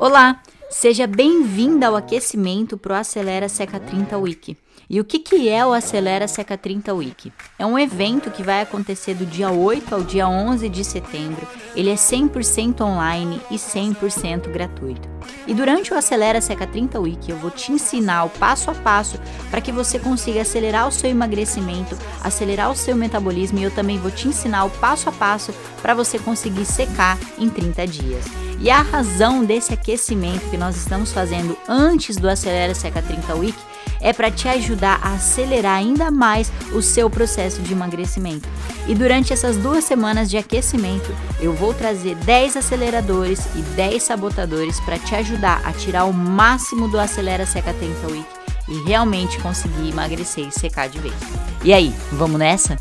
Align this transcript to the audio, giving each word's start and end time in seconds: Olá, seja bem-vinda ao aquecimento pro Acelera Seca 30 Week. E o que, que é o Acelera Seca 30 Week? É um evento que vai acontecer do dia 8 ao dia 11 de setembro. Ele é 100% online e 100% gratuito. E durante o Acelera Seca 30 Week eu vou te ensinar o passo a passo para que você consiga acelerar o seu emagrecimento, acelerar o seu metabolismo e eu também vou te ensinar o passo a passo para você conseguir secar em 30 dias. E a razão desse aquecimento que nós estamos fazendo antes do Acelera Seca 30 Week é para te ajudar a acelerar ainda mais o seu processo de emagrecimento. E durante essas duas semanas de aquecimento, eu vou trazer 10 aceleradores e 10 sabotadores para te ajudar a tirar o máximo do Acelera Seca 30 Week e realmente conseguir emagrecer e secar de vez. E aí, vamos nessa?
Olá, 0.00 0.40
seja 0.70 1.06
bem-vinda 1.06 1.88
ao 1.88 1.94
aquecimento 1.94 2.78
pro 2.78 2.94
Acelera 2.94 3.50
Seca 3.50 3.78
30 3.78 4.16
Week. 4.16 4.56
E 4.88 4.98
o 4.98 5.04
que, 5.04 5.18
que 5.18 5.46
é 5.46 5.64
o 5.64 5.74
Acelera 5.74 6.26
Seca 6.26 6.56
30 6.56 6.94
Week? 6.94 7.30
É 7.58 7.66
um 7.66 7.78
evento 7.78 8.30
que 8.30 8.42
vai 8.42 8.62
acontecer 8.62 9.12
do 9.12 9.26
dia 9.26 9.50
8 9.50 9.94
ao 9.94 10.02
dia 10.02 10.26
11 10.26 10.70
de 10.70 10.82
setembro. 10.84 11.46
Ele 11.76 11.90
é 11.90 11.96
100% 11.96 12.80
online 12.80 13.42
e 13.50 13.56
100% 13.56 14.50
gratuito. 14.50 15.06
E 15.46 15.54
durante 15.54 15.92
o 15.92 15.96
Acelera 15.96 16.40
Seca 16.40 16.66
30 16.66 17.00
Week 17.00 17.30
eu 17.30 17.36
vou 17.36 17.50
te 17.50 17.72
ensinar 17.72 18.24
o 18.24 18.30
passo 18.30 18.70
a 18.70 18.74
passo 18.74 19.18
para 19.50 19.60
que 19.60 19.72
você 19.72 19.98
consiga 19.98 20.42
acelerar 20.42 20.86
o 20.86 20.92
seu 20.92 21.10
emagrecimento, 21.10 21.96
acelerar 22.22 22.70
o 22.70 22.76
seu 22.76 22.94
metabolismo 22.94 23.58
e 23.58 23.64
eu 23.64 23.70
também 23.70 23.98
vou 23.98 24.10
te 24.10 24.28
ensinar 24.28 24.64
o 24.64 24.70
passo 24.70 25.08
a 25.08 25.12
passo 25.12 25.52
para 25.80 25.94
você 25.94 26.18
conseguir 26.18 26.64
secar 26.64 27.18
em 27.38 27.48
30 27.48 27.86
dias. 27.86 28.24
E 28.60 28.70
a 28.70 28.82
razão 28.82 29.42
desse 29.42 29.72
aquecimento 29.72 30.50
que 30.50 30.58
nós 30.58 30.76
estamos 30.76 31.12
fazendo 31.12 31.56
antes 31.66 32.16
do 32.16 32.28
Acelera 32.28 32.74
Seca 32.74 33.00
30 33.00 33.34
Week 33.36 33.58
é 34.00 34.12
para 34.12 34.30
te 34.30 34.48
ajudar 34.48 35.00
a 35.02 35.14
acelerar 35.14 35.76
ainda 35.76 36.10
mais 36.10 36.52
o 36.72 36.80
seu 36.80 37.08
processo 37.10 37.60
de 37.62 37.72
emagrecimento. 37.72 38.48
E 38.86 38.94
durante 38.94 39.32
essas 39.32 39.56
duas 39.56 39.84
semanas 39.84 40.30
de 40.30 40.36
aquecimento, 40.36 41.14
eu 41.40 41.52
vou 41.52 41.74
trazer 41.74 42.14
10 42.16 42.56
aceleradores 42.56 43.46
e 43.54 43.62
10 43.76 44.02
sabotadores 44.02 44.80
para 44.80 44.98
te 44.98 45.14
ajudar 45.14 45.60
a 45.64 45.72
tirar 45.72 46.04
o 46.04 46.12
máximo 46.12 46.88
do 46.88 46.98
Acelera 46.98 47.46
Seca 47.46 47.72
30 47.74 48.06
Week 48.08 48.26
e 48.68 48.82
realmente 48.88 49.38
conseguir 49.40 49.90
emagrecer 49.90 50.46
e 50.46 50.52
secar 50.52 50.88
de 50.88 50.98
vez. 50.98 51.14
E 51.62 51.72
aí, 51.72 51.92
vamos 52.12 52.38
nessa? 52.38 52.78